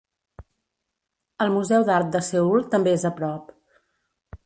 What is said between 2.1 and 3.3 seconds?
de Seül també és a